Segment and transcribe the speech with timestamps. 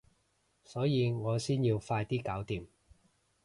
[0.63, 2.65] 所以我先要快啲搞掂